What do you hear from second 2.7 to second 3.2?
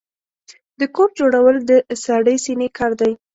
کار دی.